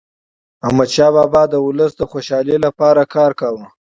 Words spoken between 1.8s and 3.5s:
د خوشحالیلپاره کار